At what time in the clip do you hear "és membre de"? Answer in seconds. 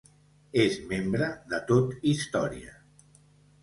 0.63-1.61